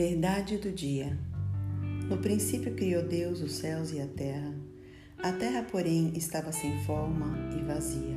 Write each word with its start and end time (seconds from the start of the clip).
Verdade 0.00 0.56
do 0.56 0.72
dia. 0.72 1.14
No 2.08 2.16
princípio 2.16 2.74
criou 2.74 3.02
Deus 3.02 3.42
os 3.42 3.52
céus 3.52 3.92
e 3.92 4.00
a 4.00 4.06
terra. 4.06 4.54
A 5.22 5.30
terra, 5.30 5.62
porém, 5.62 6.14
estava 6.16 6.52
sem 6.52 6.82
forma 6.84 7.36
e 7.54 7.62
vazia. 7.62 8.16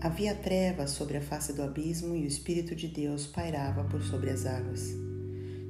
Havia 0.00 0.34
trevas 0.34 0.90
sobre 0.90 1.16
a 1.16 1.20
face 1.20 1.52
do 1.52 1.62
abismo 1.62 2.16
e 2.16 2.24
o 2.24 2.26
Espírito 2.26 2.74
de 2.74 2.88
Deus 2.88 3.28
pairava 3.28 3.84
por 3.84 4.02
sobre 4.02 4.28
as 4.30 4.44
águas. 4.44 4.92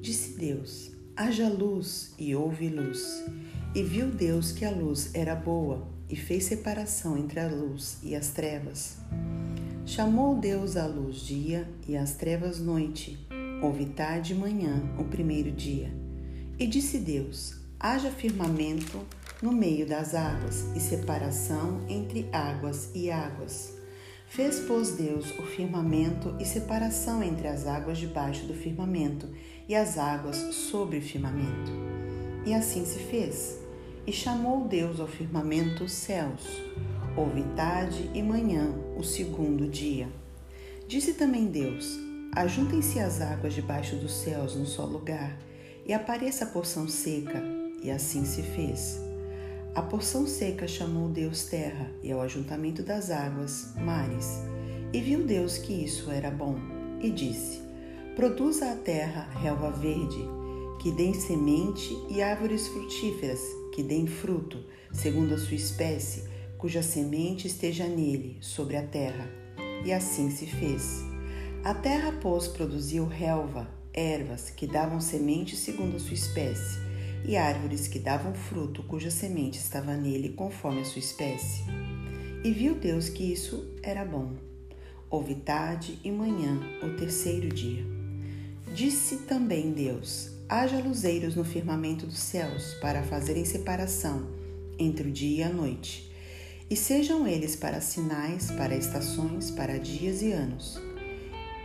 Disse 0.01 0.35
Deus: 0.39 0.93
Haja 1.15 1.51
luz, 1.51 2.15
e 2.19 2.35
houve 2.35 2.71
luz. 2.71 3.23
E 3.75 3.83
viu 3.83 4.07
Deus 4.07 4.51
que 4.51 4.65
a 4.65 4.71
luz 4.71 5.11
era 5.13 5.35
boa, 5.35 5.87
e 6.09 6.17
fez 6.17 6.45
separação 6.45 7.19
entre 7.19 7.39
a 7.41 7.49
luz 7.49 7.99
e 8.03 8.17
as 8.17 8.31
trevas. 8.31 8.96
Chamou 9.85 10.40
Deus 10.40 10.75
a 10.79 10.87
luz 10.87 11.17
dia 11.17 11.68
e 11.87 11.99
as 11.99 12.15
trevas 12.15 12.61
noite. 12.61 13.18
Houve 13.64 13.86
tarde 13.86 14.35
e 14.35 14.36
manhã, 14.36 14.82
o 14.99 15.04
primeiro 15.04 15.50
dia. 15.50 15.91
E 16.59 16.67
disse 16.67 16.99
Deus: 16.99 17.57
Haja 17.81 18.11
firmamento 18.11 19.00
no 19.40 19.50
meio 19.50 19.87
das 19.87 20.14
águas, 20.14 20.67
e 20.77 20.81
separação 20.81 21.81
entre 21.89 22.29
águas 22.31 22.90
e 22.95 23.11
águas. 23.11 23.73
Fez, 24.27 24.61
pois, 24.68 24.90
Deus 24.90 25.31
o 25.39 25.43
firmamento 25.45 26.37
e 26.39 26.45
separação 26.45 27.23
entre 27.23 27.49
as 27.49 27.67
águas 27.67 27.96
debaixo 27.96 28.45
do 28.45 28.53
firmamento 28.53 29.31
e 29.67 29.75
as 29.75 29.96
águas 29.96 30.37
sobre 30.54 30.99
o 30.99 31.03
firmamento. 31.03 31.73
E 32.45 32.53
assim 32.53 32.84
se 32.84 32.98
fez. 32.98 33.61
E 34.06 34.12
chamou 34.12 34.69
Deus 34.69 35.01
ao 35.01 35.09
firmamento 35.09 35.89
céus. 35.89 36.47
Houve 37.17 37.42
tarde 37.56 38.11
e 38.12 38.23
manhã, 38.23 38.75
o 38.95 39.03
segundo 39.03 39.67
dia. 39.67 40.07
Disse 40.87 41.15
também 41.15 41.47
Deus: 41.47 42.14
Ajuntem-se 42.37 42.99
as 42.99 43.21
águas 43.21 43.55
debaixo 43.55 43.95
dos 43.95 44.13
céus 44.13 44.57
num 44.57 44.67
só 44.67 44.85
lugar, 44.85 45.39
e 45.87 45.93
apareça 45.93 46.45
a 46.45 46.49
porção 46.49 46.89
seca, 46.89 47.41
e 47.81 47.93
assim 47.93 48.25
se 48.25 48.43
fez. 48.43 49.01
A 49.73 49.81
porção 49.81 50.27
seca 50.27 50.67
chamou 50.67 51.09
Deus 51.09 51.45
terra, 51.45 51.93
e 52.03 52.11
ao 52.11 52.21
ajuntamento 52.21 52.83
das 52.83 53.09
águas, 53.09 53.73
mares. 53.77 54.41
E 54.93 55.01
viu 55.01 55.25
Deus 55.25 55.59
que 55.59 55.73
isso 55.73 56.11
era 56.11 56.29
bom, 56.29 56.57
e 57.01 57.09
disse: 57.09 57.63
Produza 58.17 58.73
a 58.73 58.77
terra 58.77 59.29
relva 59.41 59.71
verde, 59.71 60.27
que 60.83 60.91
dê 60.91 61.15
semente, 61.15 61.97
e 62.11 62.21
árvores 62.21 62.67
frutíferas, 62.67 63.41
que 63.73 63.83
deem 63.83 64.09
fruto, 64.09 64.59
segundo 64.93 65.35
a 65.35 65.39
sua 65.39 65.55
espécie, 65.55 66.25
cuja 66.59 66.83
semente 66.83 67.47
esteja 67.47 67.87
nele, 67.87 68.39
sobre 68.41 68.77
a 68.77 68.83
terra. 68.83 69.31
E 69.85 69.93
assim 69.93 70.33
se 70.33 70.47
fez. 70.47 71.14
A 71.65 71.73
terra, 71.73 72.12
pois, 72.20 72.47
produziu 72.47 73.07
relva, 73.07 73.67
ervas 73.91 74.51
que 74.51 74.67
davam 74.67 75.01
semente 75.01 75.57
segundo 75.57 75.97
a 75.97 75.98
sua 75.98 76.12
espécie, 76.12 76.79
e 77.27 77.39
árvores 77.39 77.89
que 77.89 77.98
davam 77.98 78.34
fruto 78.34 78.83
cuja 78.83 79.11
semente 79.11 79.59
estava 79.59 79.97
nele 79.97 80.29
conforme 80.29 80.83
a 80.83 80.85
sua 80.85 80.98
espécie. 80.98 81.65
E 82.45 82.51
viu 82.51 82.75
Deus 82.75 83.09
que 83.09 83.33
isso 83.33 83.67
era 83.83 84.05
bom. 84.05 84.35
Houve 85.09 85.37
tarde 85.37 85.98
e 86.05 86.11
manhã, 86.11 86.61
o 86.83 86.98
terceiro 86.98 87.48
dia. 87.48 87.83
Disse 88.75 89.20
também 89.20 89.73
Deus: 89.73 90.33
Haja 90.47 90.79
luzeiros 90.81 91.35
no 91.35 91.47
firmamento 91.47 92.05
dos 92.05 92.19
céus, 92.19 92.75
para 92.75 93.03
fazerem 93.03 93.47
separação 93.47 94.27
entre 94.79 95.09
o 95.09 95.11
dia 95.11 95.47
e 95.47 95.48
a 95.48 95.48
noite, 95.51 96.12
e 96.69 96.77
sejam 96.77 97.27
eles 97.27 97.57
para 97.57 97.81
sinais, 97.81 98.51
para 98.51 98.77
estações, 98.77 99.51
para 99.51 99.79
dias 99.79 100.20
e 100.20 100.31
anos 100.31 100.79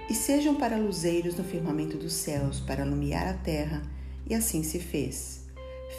e 0.09 0.15
sejam 0.15 0.55
para 0.55 0.75
luzeiros 0.75 1.35
no 1.35 1.43
firmamento 1.43 1.97
dos 1.97 2.14
céus, 2.14 2.59
para 2.59 2.83
alumiar 2.83 3.30
a 3.30 3.33
terra, 3.33 3.83
e 4.27 4.33
assim 4.33 4.64
se 4.64 4.80
fez. 4.80 5.45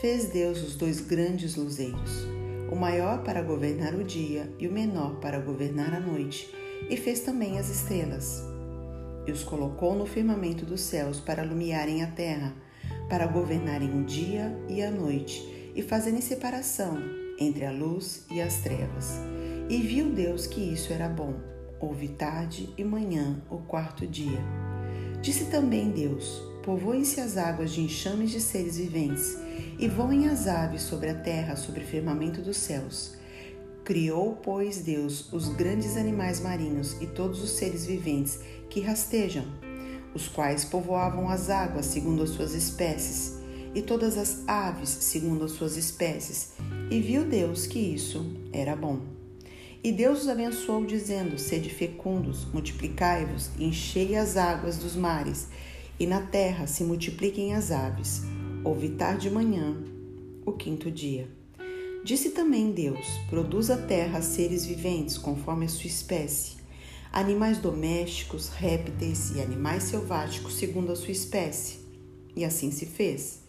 Fez 0.00 0.26
Deus 0.26 0.62
os 0.62 0.74
dois 0.74 1.00
grandes 1.00 1.54
luzeiros, 1.54 2.26
o 2.70 2.76
maior 2.76 3.22
para 3.22 3.42
governar 3.42 3.94
o 3.94 4.02
dia 4.02 4.52
e 4.58 4.66
o 4.66 4.72
menor 4.72 5.20
para 5.20 5.38
governar 5.38 5.94
a 5.94 6.00
noite, 6.00 6.52
e 6.88 6.96
fez 6.96 7.20
também 7.20 7.58
as 7.58 7.68
estrelas. 7.68 8.42
E 9.26 9.32
os 9.32 9.44
colocou 9.44 9.94
no 9.94 10.06
firmamento 10.06 10.64
dos 10.64 10.80
céus 10.80 11.20
para 11.20 11.42
alumiarem 11.42 12.02
a 12.02 12.06
terra, 12.08 12.54
para 13.08 13.26
governarem 13.26 14.00
o 14.00 14.04
dia 14.04 14.56
e 14.68 14.82
a 14.82 14.90
noite, 14.90 15.72
e 15.74 15.82
fazerem 15.82 16.20
separação 16.20 16.98
entre 17.38 17.64
a 17.64 17.70
luz 17.70 18.24
e 18.30 18.40
as 18.40 18.56
trevas. 18.56 19.18
E 19.68 19.76
viu 19.78 20.10
Deus 20.10 20.46
que 20.46 20.60
isso 20.60 20.92
era 20.92 21.08
bom. 21.08 21.59
Houve 21.80 22.08
tarde 22.08 22.68
e 22.76 22.84
manhã, 22.84 23.42
o 23.48 23.56
quarto 23.56 24.06
dia. 24.06 24.38
Disse 25.22 25.46
também 25.46 25.90
Deus: 25.90 26.42
Povoem-se 26.62 27.22
as 27.22 27.38
águas 27.38 27.72
de 27.72 27.80
enxames 27.80 28.30
de 28.30 28.40
seres 28.40 28.76
viventes, 28.76 29.38
e 29.78 29.88
voem 29.88 30.28
as 30.28 30.46
aves 30.46 30.82
sobre 30.82 31.08
a 31.08 31.14
terra, 31.14 31.56
sobre 31.56 31.82
o 31.82 31.86
firmamento 31.86 32.42
dos 32.42 32.58
céus. 32.58 33.14
Criou, 33.82 34.36
pois, 34.42 34.80
Deus 34.80 35.32
os 35.32 35.48
grandes 35.48 35.96
animais 35.96 36.38
marinhos 36.38 37.00
e 37.00 37.06
todos 37.06 37.42
os 37.42 37.52
seres 37.52 37.86
viventes 37.86 38.38
que 38.68 38.80
rastejam, 38.80 39.46
os 40.14 40.28
quais 40.28 40.66
povoavam 40.66 41.30
as 41.30 41.48
águas 41.48 41.86
segundo 41.86 42.22
as 42.22 42.30
suas 42.30 42.52
espécies, 42.52 43.40
e 43.74 43.80
todas 43.80 44.18
as 44.18 44.46
aves 44.46 44.90
segundo 44.90 45.46
as 45.46 45.52
suas 45.52 45.78
espécies. 45.78 46.52
E 46.90 47.00
viu 47.00 47.24
Deus 47.24 47.66
que 47.66 47.78
isso 47.78 48.36
era 48.52 48.76
bom. 48.76 49.19
E 49.82 49.90
Deus 49.90 50.22
os 50.22 50.28
abençoou, 50.28 50.84
dizendo: 50.84 51.38
Sede 51.38 51.70
fecundos, 51.70 52.44
multiplicai-vos, 52.52 53.50
enchei 53.58 54.14
as 54.14 54.36
águas 54.36 54.76
dos 54.76 54.94
mares, 54.94 55.48
e 55.98 56.06
na 56.06 56.20
terra 56.20 56.66
se 56.66 56.84
multipliquem 56.84 57.54
as 57.54 57.70
aves. 57.70 58.22
Houve 58.62 58.90
tarde 58.90 59.28
e 59.28 59.30
manhã, 59.30 59.74
o 60.44 60.52
quinto 60.52 60.90
dia. 60.90 61.28
Disse 62.04 62.30
também 62.30 62.72
Deus: 62.72 63.06
Produz 63.30 63.70
a 63.70 63.76
terra 63.78 64.20
seres 64.20 64.66
viventes, 64.66 65.16
conforme 65.16 65.64
a 65.64 65.68
sua 65.68 65.86
espécie, 65.86 66.58
animais 67.10 67.56
domésticos, 67.56 68.50
répteis 68.50 69.34
e 69.34 69.40
animais 69.40 69.84
selváticos, 69.84 70.58
segundo 70.58 70.92
a 70.92 70.96
sua 70.96 71.12
espécie. 71.12 71.78
E 72.36 72.44
assim 72.44 72.70
se 72.70 72.84
fez. 72.84 73.40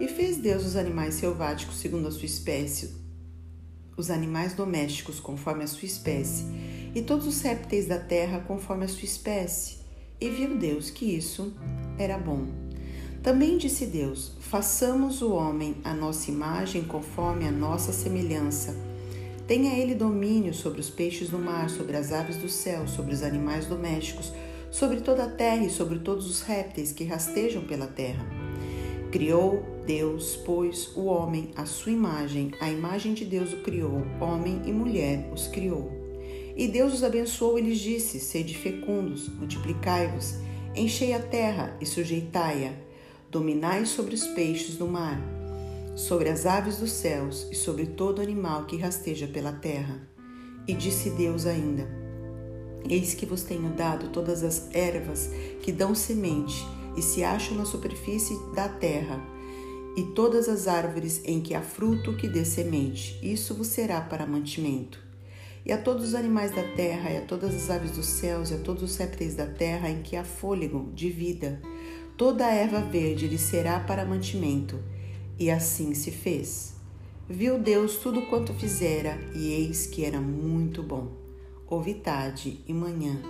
E 0.00 0.08
fez 0.08 0.38
Deus 0.38 0.64
os 0.64 0.74
animais 0.74 1.14
selváticos 1.14 1.78
segundo 1.78 2.08
a 2.08 2.10
sua 2.10 2.26
espécie, 2.26 3.07
os 3.98 4.10
animais 4.10 4.54
domésticos 4.54 5.20
conforme 5.20 5.64
a 5.64 5.66
sua 5.66 5.84
espécie, 5.84 6.46
e 6.94 7.02
todos 7.02 7.26
os 7.26 7.40
répteis 7.42 7.86
da 7.86 7.98
terra 7.98 8.40
conforme 8.46 8.84
a 8.84 8.88
sua 8.88 9.04
espécie. 9.04 9.78
E 10.20 10.30
viu 10.30 10.56
Deus 10.56 10.88
que 10.88 11.04
isso 11.04 11.52
era 11.98 12.16
bom. 12.16 12.46
Também 13.22 13.58
disse 13.58 13.86
Deus: 13.86 14.32
Façamos 14.40 15.20
o 15.20 15.32
homem 15.32 15.76
a 15.84 15.92
nossa 15.92 16.30
imagem 16.30 16.84
conforme 16.84 17.46
a 17.46 17.52
nossa 17.52 17.92
semelhança. 17.92 18.74
Tenha 19.46 19.78
ele 19.78 19.94
domínio 19.94 20.54
sobre 20.54 20.80
os 20.80 20.90
peixes 20.90 21.30
do 21.30 21.38
mar, 21.38 21.70
sobre 21.70 21.96
as 21.96 22.12
aves 22.12 22.36
do 22.36 22.48
céu, 22.48 22.86
sobre 22.86 23.14
os 23.14 23.22
animais 23.22 23.66
domésticos, 23.66 24.32
sobre 24.70 25.00
toda 25.00 25.24
a 25.24 25.30
terra 25.30 25.64
e 25.64 25.70
sobre 25.70 25.98
todos 25.98 26.28
os 26.28 26.42
répteis 26.42 26.92
que 26.92 27.04
rastejam 27.04 27.62
pela 27.64 27.86
terra. 27.86 28.24
Criou 29.10 29.77
Deus, 29.88 30.36
pois, 30.44 30.94
o 30.94 31.06
homem 31.06 31.50
à 31.56 31.64
sua 31.64 31.90
imagem, 31.90 32.52
a 32.60 32.70
imagem 32.70 33.14
de 33.14 33.24
Deus 33.24 33.54
o 33.54 33.62
criou, 33.62 34.02
homem 34.20 34.60
e 34.66 34.70
mulher 34.70 35.30
os 35.32 35.46
criou. 35.46 35.90
E 36.54 36.68
Deus 36.68 36.92
os 36.92 37.02
abençoou 37.02 37.58
e 37.58 37.62
lhes 37.62 37.78
disse: 37.78 38.20
Sede 38.20 38.52
fecundos, 38.54 39.30
multiplicai-vos, 39.30 40.34
enchei 40.76 41.14
a 41.14 41.18
terra 41.18 41.74
e 41.80 41.86
sujeitai-a, 41.86 42.74
dominai 43.30 43.86
sobre 43.86 44.14
os 44.14 44.26
peixes 44.26 44.76
do 44.76 44.86
mar, 44.86 45.18
sobre 45.96 46.28
as 46.28 46.44
aves 46.44 46.76
dos 46.76 46.92
céus 46.92 47.48
e 47.50 47.54
sobre 47.54 47.86
todo 47.86 48.20
animal 48.20 48.66
que 48.66 48.76
rasteja 48.76 49.26
pela 49.26 49.52
terra. 49.52 50.06
E 50.66 50.74
disse 50.74 51.08
Deus 51.08 51.46
ainda: 51.46 51.88
Eis 52.90 53.14
que 53.14 53.24
vos 53.24 53.42
tenho 53.42 53.70
dado 53.70 54.10
todas 54.10 54.42
as 54.42 54.68
ervas 54.74 55.30
que 55.62 55.72
dão 55.72 55.94
semente 55.94 56.62
e 56.94 57.00
se 57.00 57.24
acham 57.24 57.56
na 57.56 57.64
superfície 57.64 58.38
da 58.54 58.68
terra, 58.68 59.37
e 59.98 60.04
todas 60.04 60.48
as 60.48 60.68
árvores 60.68 61.20
em 61.24 61.40
que 61.40 61.56
há 61.56 61.60
fruto 61.60 62.16
que 62.16 62.28
dê 62.28 62.44
semente, 62.44 63.18
isso 63.20 63.52
vos 63.52 63.66
será 63.66 64.00
para 64.00 64.24
mantimento. 64.24 65.04
E 65.66 65.72
a 65.72 65.82
todos 65.82 66.10
os 66.10 66.14
animais 66.14 66.52
da 66.52 66.62
terra, 66.62 67.10
e 67.10 67.16
a 67.16 67.22
todas 67.22 67.52
as 67.52 67.68
aves 67.68 67.90
dos 67.90 68.06
céus, 68.06 68.52
e 68.52 68.54
a 68.54 68.58
todos 68.58 68.84
os 68.84 68.96
répteis 68.96 69.34
da 69.34 69.46
terra 69.46 69.90
em 69.90 70.00
que 70.00 70.14
há 70.14 70.22
fôlego 70.22 70.88
de 70.94 71.10
vida, 71.10 71.60
toda 72.16 72.46
a 72.46 72.54
erva 72.54 72.80
verde 72.80 73.26
lhe 73.26 73.38
será 73.38 73.80
para 73.80 74.04
mantimento. 74.04 74.78
E 75.36 75.50
assim 75.50 75.92
se 75.94 76.12
fez. 76.12 76.76
Viu 77.28 77.58
Deus 77.58 77.96
tudo 77.96 78.22
quanto 78.26 78.54
fizera, 78.54 79.18
e 79.34 79.52
eis 79.52 79.88
que 79.88 80.04
era 80.04 80.20
muito 80.20 80.80
bom. 80.80 81.10
Houve 81.66 81.94
tarde 81.94 82.60
e 82.68 82.72
manhã, 82.72 83.20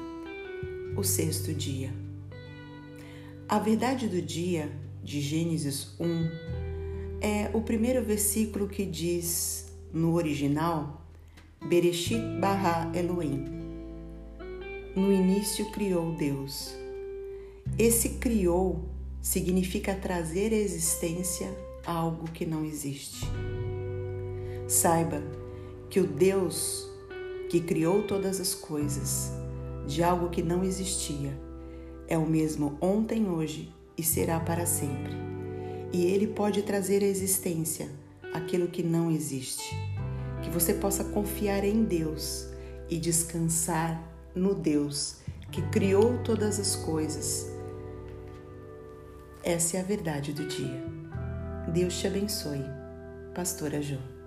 o 0.95 1.03
sexto 1.03 1.55
dia. 1.55 1.91
A 3.49 3.59
verdade 3.59 4.07
do 4.07 4.21
dia, 4.21 4.71
de 5.03 5.23
Gênesis 5.23 5.97
1, 5.99 6.58
é 7.21 7.51
o 7.53 7.61
primeiro 7.61 8.03
versículo 8.03 8.69
que 8.69 8.85
diz 8.85 9.67
no 9.93 10.15
original 10.15 11.03
Bereshit 11.61 12.21
bara 12.41 12.91
Elohim. 12.95 13.45
No 14.95 15.13
início 15.13 15.71
criou 15.71 16.13
Deus. 16.13 16.75
Esse 17.79 18.11
criou 18.11 18.89
significa 19.21 19.95
trazer 19.95 20.53
à 20.53 20.57
existência 20.57 21.49
algo 21.85 22.31
que 22.31 22.47
não 22.47 22.65
existe. 22.65 23.27
Saiba 24.67 25.23
que 25.91 26.01
o 26.01 26.07
Deus 26.07 26.89
que 27.49 27.61
criou 27.61 28.03
todas 28.03 28.41
as 28.41 28.55
coisas 28.55 29.33
de 29.87 30.03
algo 30.03 30.29
que 30.29 30.43
não 30.43 30.63
existia 30.63 31.33
é 32.07 32.17
o 32.17 32.27
mesmo 32.27 32.77
ontem, 32.81 33.29
hoje 33.29 33.73
e 33.97 34.03
será 34.03 34.39
para 34.39 34.67
sempre. 34.67 35.28
E 35.93 36.05
ele 36.05 36.27
pode 36.27 36.63
trazer 36.63 37.03
à 37.03 37.07
existência 37.07 37.89
aquilo 38.33 38.69
que 38.69 38.83
não 38.83 39.11
existe. 39.11 39.75
Que 40.43 40.51
você 40.51 40.75
possa 40.75 41.05
confiar 41.05 41.65
em 41.65 41.85
Deus 41.85 42.47
e 42.89 42.99
descansar 42.99 44.03
no 44.35 44.55
Deus 44.55 45.17
que 45.51 45.63
criou 45.71 46.19
todas 46.19 46.61
as 46.61 46.77
coisas. 46.77 47.51
Essa 49.43 49.79
é 49.79 49.81
a 49.81 49.85
verdade 49.85 50.33
do 50.33 50.47
dia. 50.47 50.85
Deus 51.73 51.99
te 51.99 52.07
abençoe. 52.07 52.65
Pastora 53.35 53.81
João. 53.81 54.18